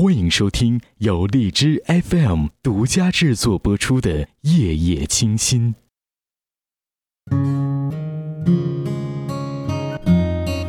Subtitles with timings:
[0.00, 5.74] 欢迎收听由荔枝 FM 独家制作播出的《夜夜清心》。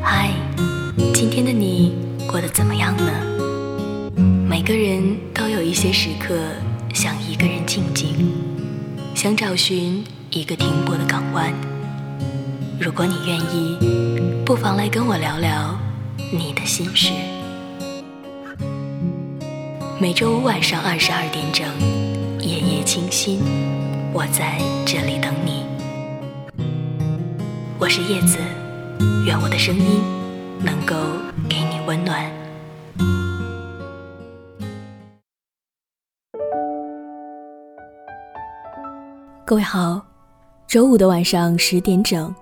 [0.01, 0.33] 嗨，
[1.13, 1.95] 今天的你
[2.27, 4.19] 过得怎么样呢？
[4.49, 6.35] 每个人都有一些时刻
[6.91, 8.33] 想一个人静静，
[9.13, 11.53] 想找寻一个停泊的港湾。
[12.81, 13.77] 如果你愿意，
[14.43, 15.79] 不妨来跟我聊聊
[16.33, 17.11] 你的心事。
[20.01, 21.67] 每周五晚上二十二点整，
[22.39, 23.41] 夜夜清心，
[24.13, 25.65] 我在这里等你。
[27.77, 28.37] 我是叶子，
[29.25, 30.01] 愿我的声音
[30.63, 30.95] 能够
[31.49, 32.31] 给你温暖。
[39.43, 40.01] 各位好，
[40.65, 42.33] 周五的晚上十点整，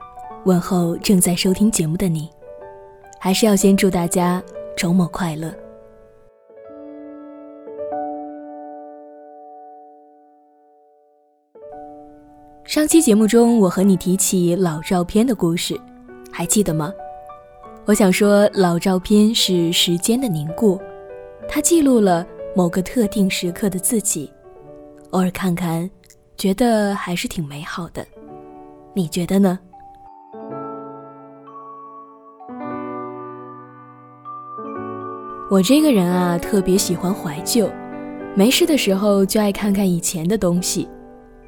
[0.45, 2.29] 问候正在收听节目的你，
[3.19, 4.39] 还是要先祝大家
[4.77, 5.51] 周末快乐。
[12.67, 15.79] 上期节目中，我和你提起老照片的故事，
[16.29, 16.91] 还记得吗？
[17.85, 20.77] 我想说，老照片是时间的凝固，
[21.47, 24.29] 它记录了某个特定时刻的自己，
[25.11, 25.89] 偶尔看看，
[26.35, 28.05] 觉得还是挺美好的。
[28.93, 29.57] 你觉得呢？
[35.49, 37.69] 我这个人啊，特别喜欢怀旧，
[38.35, 40.85] 没事的时候就爱看看以前的东西。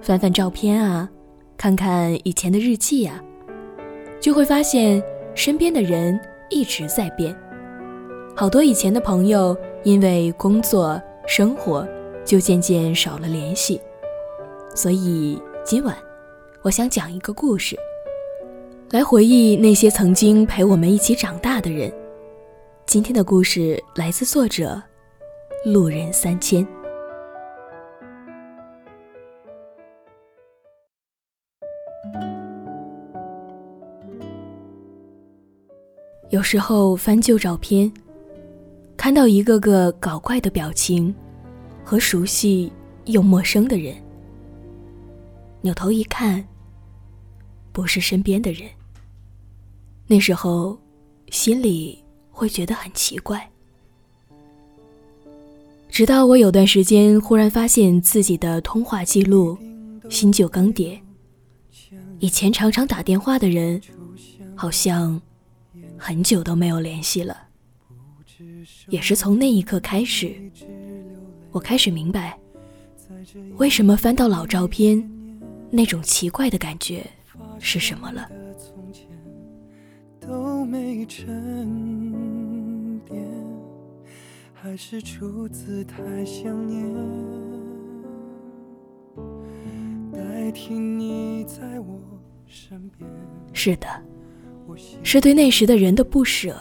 [0.02, 1.10] 翻翻照片啊，
[1.58, 3.22] 看看以前的日记呀，
[4.20, 5.04] 就会发现
[5.36, 6.20] 身边的人
[6.50, 7.36] 一直在变。
[8.36, 11.88] 好多以前的朋友因为工作生活，
[12.26, 13.80] 就渐渐少了联系。
[14.74, 15.96] 所以今晚，
[16.62, 17.78] 我想讲一个故事，
[18.92, 21.92] 来回忆那些曾经陪我们一起长大的人。
[22.86, 24.82] 今天的故事来自作者
[25.66, 26.66] 路人三千。
[36.30, 37.92] 有时候翻旧照片，
[38.96, 41.14] 看到一个个搞怪的表情，
[41.84, 42.72] 和熟悉
[43.06, 43.96] 又陌生的人，
[45.62, 46.48] 扭头一看，
[47.72, 48.70] 不是身边的人。
[50.06, 50.78] 那时候，
[51.32, 53.50] 心里会觉得很奇怪。
[55.90, 59.58] 直到我有段时间忽然发现自己的通话记录
[60.10, 61.00] 新旧更迭，
[62.20, 63.82] 以前常常打电话的人，
[64.56, 65.22] 好像。
[66.02, 67.38] 很久都没有联系了，
[68.88, 70.34] 也是从那一刻开始，
[71.52, 72.40] 我开始明白，
[73.58, 75.10] 为什么翻到老照片，
[75.70, 77.06] 那种奇怪的感觉
[77.60, 78.30] 是什么了。
[84.78, 85.02] 是
[93.54, 93.88] 是的。
[95.02, 96.56] 是对那时的人的不舍，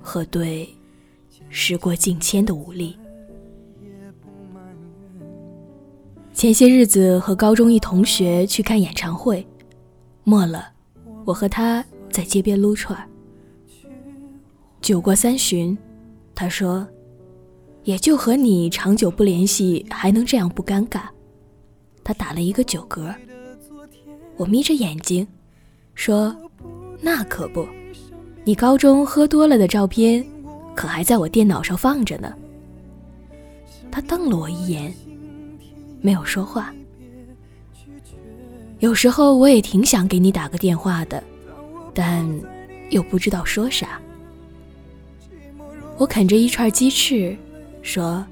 [0.00, 0.66] 和对
[1.50, 2.98] 时过境迁的无力。
[6.32, 9.46] 前些日子和高中一同学去看演唱会，
[10.24, 10.72] 末了，
[11.26, 12.98] 我和他在街边撸串
[14.80, 15.76] 酒过三巡，
[16.34, 16.88] 他说
[17.84, 21.02] ：“也就和你长久不联系，还能这样不尴尬。”
[22.08, 23.14] 他打了一个酒嗝。
[24.38, 25.28] 我眯着眼睛，
[25.94, 26.34] 说。
[27.02, 27.68] 那可不，
[28.44, 30.24] 你高中喝多了的照片，
[30.74, 32.34] 可还在我电脑上放着呢。
[33.90, 34.92] 他瞪了我一眼，
[36.00, 36.74] 没有说话。
[38.78, 41.22] 有时候我也挺想给你打个电话的，
[41.92, 42.26] 但
[42.88, 44.00] 又不知道说啥。
[45.98, 47.36] 我啃着一串鸡翅，
[47.82, 48.26] 说：“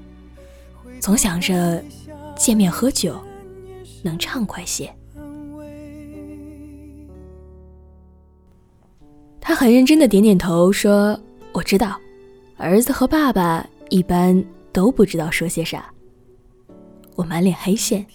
[0.99, 1.81] 总想着
[2.35, 3.17] 见面喝酒，
[4.03, 4.93] 能畅快些。”
[9.39, 11.17] 他很认真的点点头，说
[11.53, 11.97] ：“我知道，
[12.57, 14.43] 儿子和爸爸一般
[14.73, 15.85] 都不知道说些啥。”
[17.15, 18.05] 我满脸黑线，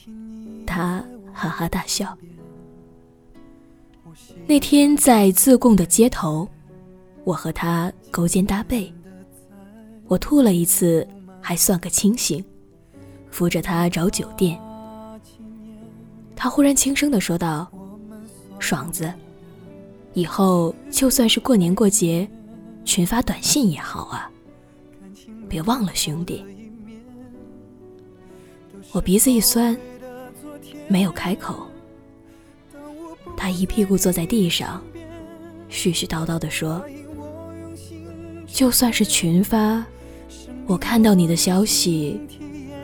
[0.67, 1.03] 他
[1.33, 2.17] 哈哈大笑。
[4.47, 6.47] 那天在自贡的街头，
[7.25, 8.93] 我和他勾肩搭背，
[10.07, 11.07] 我吐了一次，
[11.41, 12.45] 还算个清醒，
[13.31, 14.61] 扶着他找酒店。
[16.35, 17.71] 他忽然轻声的说道
[18.59, 19.13] ：“爽子。”
[20.15, 22.29] 以后就算是过年过节，
[22.85, 24.31] 群发短信也好啊。
[25.49, 26.45] 别忘了兄弟。
[28.93, 29.77] 我鼻子一酸，
[30.89, 31.67] 没有开口。
[33.37, 34.83] 他一屁股坐在地上，
[35.71, 36.85] 絮絮叨叨地说
[38.47, 39.85] ：“就算是群发，
[40.67, 42.21] 我看到你的消息，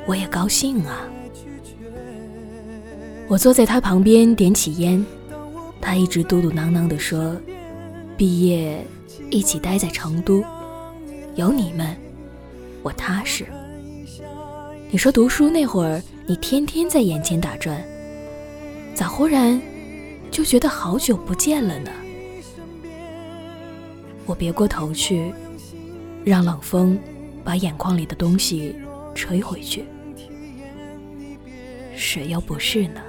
[0.07, 1.07] 我也高兴啊。
[3.29, 5.05] 我坐在他旁边点起烟，
[5.83, 7.37] 他一直嘟嘟囔囔地说
[8.17, 8.83] ：“毕业
[9.31, 10.43] 一起待在成都，
[11.35, 11.95] 有你们，
[12.83, 13.47] 我踏实。”
[14.91, 17.85] 你说读书那会儿，你天天在眼前打转，
[18.95, 19.61] 咋忽然
[20.31, 21.91] 就觉得好久不见了呢？
[24.25, 25.35] 我别过头去，
[26.25, 26.99] 让冷风
[27.45, 28.75] 把眼眶里的东西
[29.15, 29.85] 吹回去。
[31.95, 33.03] 谁又不是呢？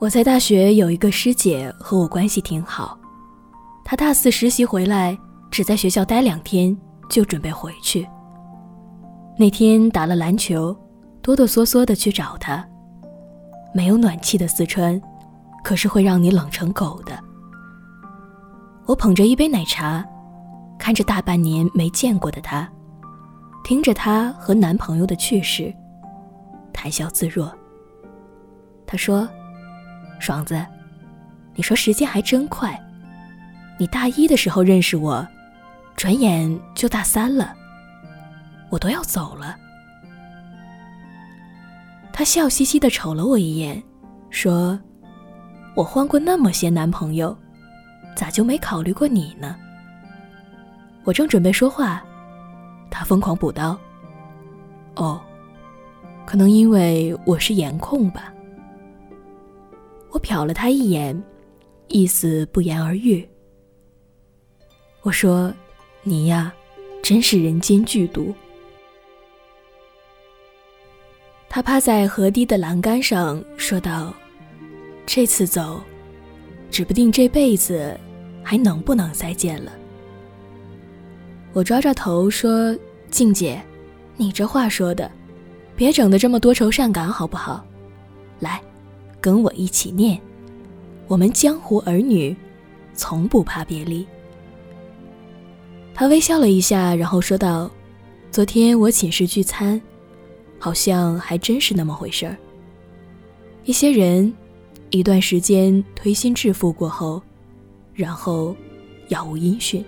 [0.00, 2.98] 我在大学有一个师姐和我关系挺好，
[3.84, 5.16] 她大四实习回来，
[5.50, 6.76] 只在学校待两天
[7.08, 8.06] 就准备回去。
[9.38, 10.76] 那天打了篮球，
[11.22, 12.66] 哆哆嗦嗦的去找她。
[13.72, 15.00] 没有暖气的四川，
[15.62, 17.18] 可是会让你冷成狗的。
[18.84, 20.04] 我捧着一杯奶茶，
[20.78, 22.68] 看着大半年没见过的她，
[23.64, 25.74] 听着她和男朋友的趣事，
[26.74, 27.50] 谈笑自若。
[28.84, 29.26] 她说。
[30.24, 30.64] 爽子，
[31.54, 32.80] 你说时间还真快。
[33.76, 35.26] 你大一的时候认识我，
[35.96, 37.54] 转眼就大三了，
[38.70, 39.54] 我都要走了。
[42.10, 43.82] 他笑嘻嘻的瞅了我一眼，
[44.30, 44.80] 说
[45.76, 47.36] ：“我换过那么些男朋友，
[48.16, 49.54] 咋就没考虑过你呢？”
[51.04, 52.02] 我正准备说话，
[52.90, 53.78] 他疯狂补刀
[54.96, 55.20] ：“哦，
[56.24, 58.32] 可能因为我是颜控吧。”
[60.14, 61.20] 我瞟了他一眼，
[61.88, 63.28] 意思不言而喻。
[65.02, 65.52] 我说
[66.04, 66.54] ：“你呀，
[67.02, 68.32] 真是人间剧毒。”
[71.50, 74.14] 他趴在河堤的栏杆上说道
[75.04, 75.80] ：“这次走，
[76.70, 77.98] 指不定这辈子
[78.40, 79.72] 还能不能再见了。”
[81.52, 82.72] 我抓抓头说
[83.10, 83.60] ：“静姐，
[84.16, 85.10] 你这话说的，
[85.74, 87.66] 别整的这么多愁善感好不好？
[88.38, 88.62] 来。”
[89.24, 90.20] 跟我一起念，
[91.06, 92.36] 我们江湖儿女，
[92.92, 94.06] 从不怕别离。
[95.94, 97.70] 他微笑了一下，然后说道
[98.30, 99.80] ：“昨天我寝室聚餐，
[100.58, 102.36] 好像还真是那么回事儿。
[103.64, 104.30] 一些人，
[104.90, 107.22] 一段时间推心置腹过后，
[107.94, 108.54] 然后
[109.08, 109.82] 杳无音讯。”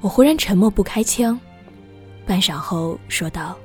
[0.00, 1.36] 我忽然沉默不开腔，
[2.24, 3.58] 半晌后说道。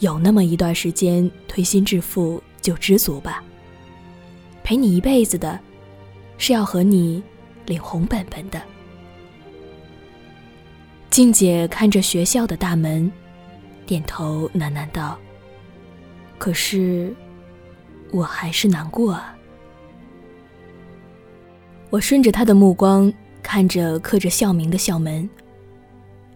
[0.00, 3.44] 有那么一段时间，推心置腹就知足吧。
[4.64, 5.60] 陪你一辈子的，
[6.38, 7.22] 是要和你
[7.66, 8.60] 领红本本的。
[11.10, 13.12] 静姐看着学校的大门，
[13.84, 15.18] 点头喃喃道
[16.38, 17.14] ：“可是，
[18.10, 19.36] 我还是难过啊。”
[21.90, 23.12] 我顺着她的目光
[23.42, 25.28] 看着刻着校名的校门，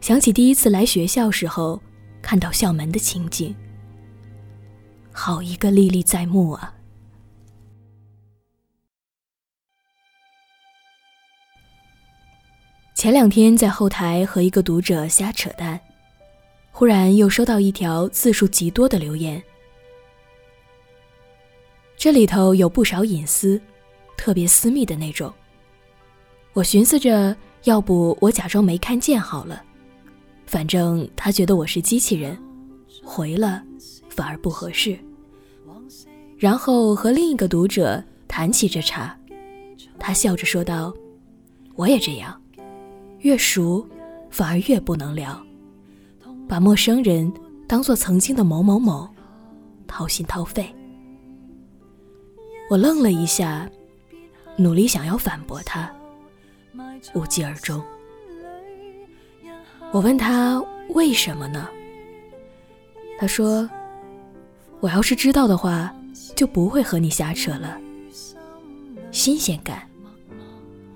[0.02, 1.81] 想起第一次来学校时候。
[2.25, 3.55] 看到校门的情景，
[5.12, 6.75] 好一个历历在目啊！
[12.94, 15.79] 前两天在后台和一个读者瞎扯淡，
[16.73, 19.41] 忽然又收到一条字数极多的留言，
[21.94, 23.61] 这里头有不少隐私，
[24.17, 25.31] 特别私密的那种。
[26.54, 29.62] 我寻思着，要不我假装没看见好了。
[30.46, 32.38] 反正他觉得我是机器人，
[33.02, 33.62] 回了
[34.08, 34.98] 反而不合适。
[36.38, 39.16] 然后和另一个读者谈起这茬，
[39.98, 40.92] 他笑着说道
[41.74, 42.40] ：“我也这样，
[43.20, 43.86] 越熟
[44.30, 45.40] 反而越不能聊，
[46.48, 47.32] 把陌生人
[47.66, 49.08] 当做曾经的某某某，
[49.86, 50.66] 掏心掏肺。”
[52.70, 53.68] 我愣了一下，
[54.56, 55.90] 努力想要反驳他，
[57.14, 57.82] 无疾而终。
[59.94, 61.68] 我问他为什么呢？
[63.16, 63.70] 他说
[64.82, 65.94] ：“我要是知道的话，
[66.34, 67.78] 就不会和你瞎扯了。
[69.12, 69.88] 新鲜感，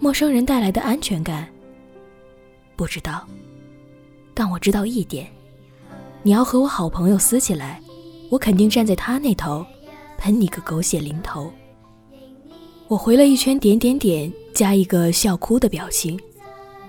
[0.01, 1.47] 陌生人带来的安全感，
[2.75, 3.25] 不知道。
[4.35, 5.29] 但我知道一点，
[6.25, 7.81] 你要和我好朋友撕起来，
[8.29, 9.65] 我肯定站在他那头，
[10.17, 11.53] 喷你个狗血淋头。”
[12.89, 16.19] 我回了一圈点点点加一个笑哭的表情，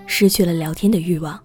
[0.06, 1.40] 失去了聊天的欲望。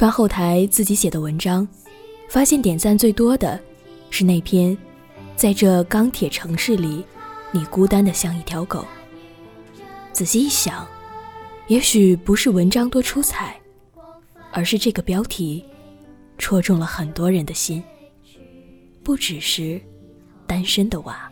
[0.00, 1.68] 翻后台自己写的文章，
[2.30, 3.60] 发现点赞最多的
[4.08, 4.74] 是那篇，
[5.36, 7.04] 在这钢铁城市里，
[7.52, 8.82] 你孤单的像一条狗。
[10.10, 10.88] 仔细一想，
[11.66, 13.60] 也许不是文章多出彩，
[14.52, 15.62] 而是这个标题
[16.38, 17.84] 戳中了很多人的心，
[19.04, 19.78] 不只是
[20.46, 21.29] 单身的娃。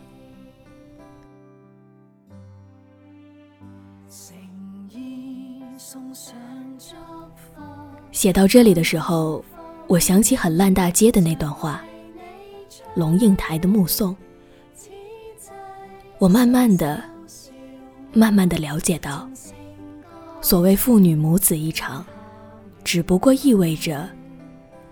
[8.19, 9.45] 写到这里的时候，
[9.87, 11.85] 我想起很烂大街的那段话
[12.97, 14.17] ：“龙应台的目送。”
[16.19, 17.01] 我慢慢的、
[18.13, 19.25] 慢慢的了解到，
[20.41, 22.05] 所谓父女母子一场，
[22.83, 24.09] 只不过意味着，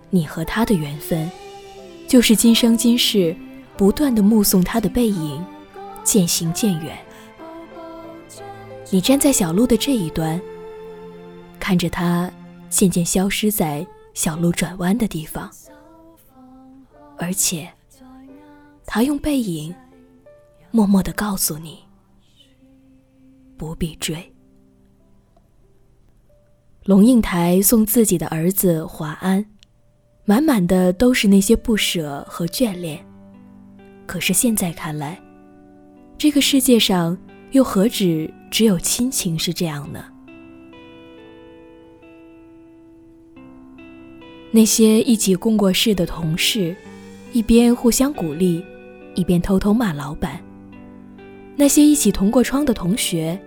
[0.09, 1.29] 你和他的缘分，
[2.07, 3.35] 就是今生今世
[3.77, 5.45] 不断的目送他的背影，
[6.05, 6.97] 渐行渐远。
[8.91, 10.41] 你站在小路的这一端，
[11.59, 12.31] 看着他
[12.69, 15.51] 渐渐消失在小路转弯的地方，
[17.19, 17.71] 而且，
[18.85, 19.75] 他用背影。
[20.73, 21.79] 默默的告诉你，
[23.57, 24.31] 不必追。
[26.85, 29.47] 龙应台送自己的儿子华安，
[30.27, 33.03] 满满的都是那些不舍和眷恋。
[34.07, 35.19] 可是现在看来，
[36.19, 37.17] 这个世界上
[37.53, 40.05] 又何止只有亲情是这样呢？
[44.57, 46.75] 那些一起共过事的同事，
[47.35, 48.65] 一边互相鼓励，
[49.15, 50.43] 一边偷偷骂老板。
[51.57, 53.39] 那些一起同过窗的同学，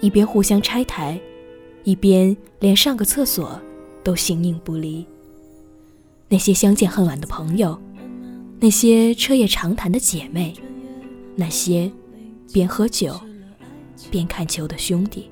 [0.00, 1.20] 一边互相拆台，
[1.84, 3.60] 一边连上个厕所
[4.02, 5.06] 都形影不离。
[6.30, 7.78] 那些相见恨晚的朋友，
[8.58, 10.54] 那些彻夜长谈的姐妹，
[11.36, 11.92] 那些
[12.54, 13.20] 边喝酒
[14.10, 15.28] 边看球的兄弟，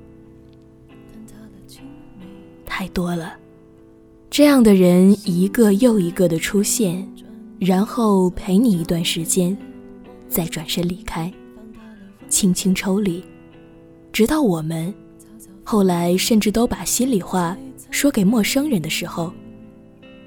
[2.66, 3.35] 太多了。
[4.36, 7.10] 这样的人一个又一个的出现，
[7.58, 9.56] 然后陪你一段时间，
[10.28, 11.32] 再转身离开。
[12.28, 13.24] 轻轻抽离，
[14.12, 14.92] 直到我们
[15.64, 17.56] 后来甚至都把心里话
[17.90, 19.32] 说给陌生人的时候，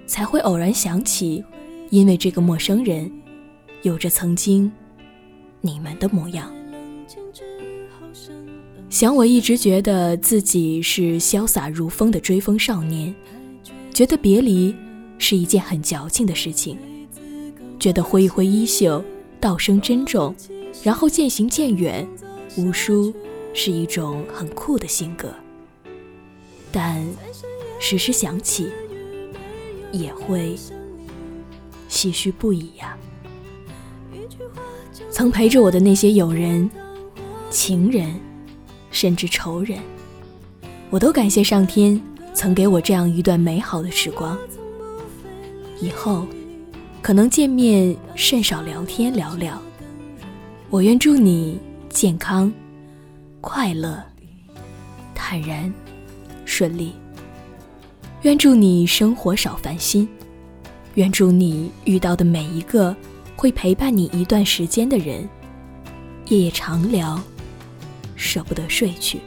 [0.07, 1.43] 才会偶然想起，
[1.91, 3.11] 因为这个陌生人
[3.83, 4.71] 有着曾经
[5.61, 6.51] 你们的模样。
[8.89, 13.13] 想我一直觉得自己是潇洒如风的追风少年，
[14.00, 14.74] 觉得别离
[15.18, 16.77] 是一件很矫情的事情，
[17.77, 19.03] 觉得挥一挥衣袖，
[19.41, 20.34] 道声珍重。
[20.82, 22.08] 然后渐行渐远，
[22.56, 23.13] 无书
[23.53, 25.34] 是一种很酷的性格，
[26.72, 27.06] 但
[27.82, 28.70] 时时想起，
[29.91, 30.56] 也会
[31.89, 32.96] 唏嘘不已呀。
[35.12, 36.72] 曾陪着我的那些友人、
[37.50, 38.18] 情人，
[38.91, 39.77] 甚至仇人，
[40.89, 42.01] 我都感谢上天
[42.33, 44.38] 曾给我这样一段美好的时光。
[45.81, 46.25] 以后
[47.01, 49.62] 可能见面甚少聊天聊聊。
[50.69, 51.59] 我愿祝你
[51.89, 52.51] 健康、
[53.41, 54.03] 快乐、
[55.15, 55.74] 坦然、
[56.45, 56.93] 顺利。
[58.24, 60.07] 愿祝你生活少烦心。
[60.95, 62.95] 愿祝你遇到的每一个
[63.36, 65.27] 会陪伴你一段时间的人，
[66.27, 67.17] 夜夜长聊，
[68.15, 69.21] 舍不得睡去。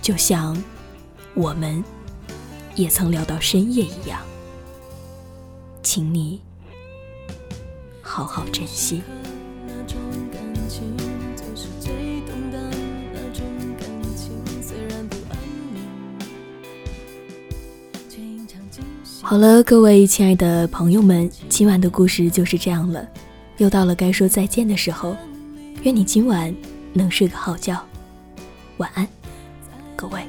[0.00, 0.56] 就像
[1.36, 1.84] 我们
[2.76, 4.22] 也曾聊到深夜一样，
[5.82, 6.40] 请你
[8.00, 9.02] 好好珍惜。
[19.20, 23.06] 好了，各位亲爱的朋友们，今晚的故事就是这样了，
[23.58, 25.14] 又到了该说再见的时候，
[25.82, 26.54] 愿你今晚
[26.94, 27.84] 能睡个好觉，
[28.78, 29.06] 晚安，
[29.94, 30.26] 各位。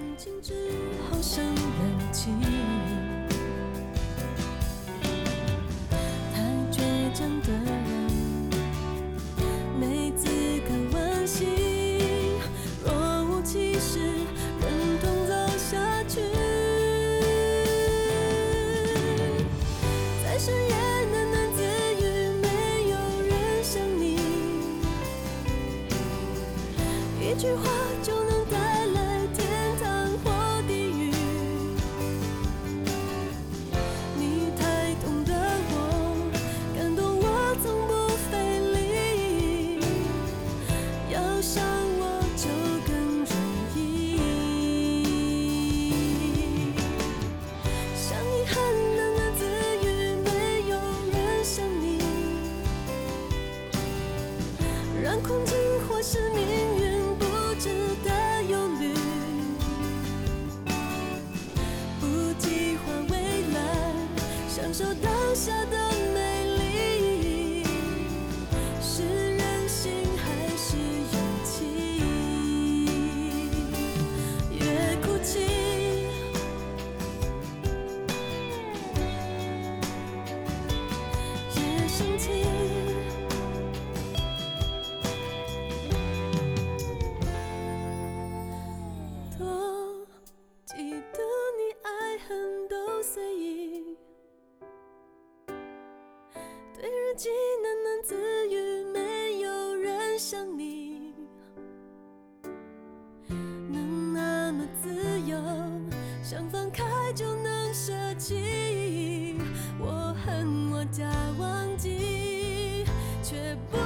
[106.30, 106.84] 想放开
[107.16, 109.40] 就能舍弃，
[109.80, 112.84] 我恨我假忘记，
[113.24, 113.78] 却不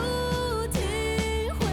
[0.74, 0.82] 停
[1.60, 1.68] 回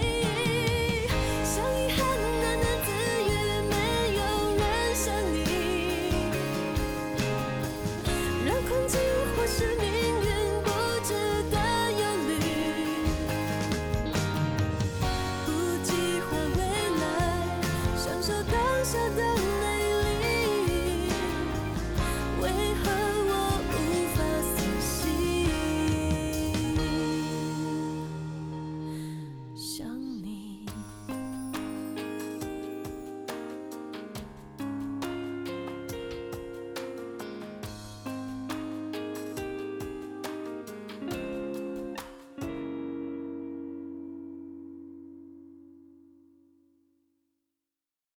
[0.00, 1.06] 忆。
[1.44, 2.88] 像遗憾的男自
[3.28, 3.76] 也没
[4.16, 4.20] 有
[4.56, 5.36] 人想你，
[8.46, 8.96] 让困境
[9.36, 9.84] 或是命
[10.22, 10.26] 运
[10.64, 10.66] 不
[11.04, 11.12] 值
[11.50, 11.56] 得
[11.92, 12.32] 忧虑，
[15.44, 15.46] 不
[15.84, 15.92] 计
[16.22, 16.58] 划未
[17.02, 17.04] 来，
[17.98, 19.45] 享受当下的。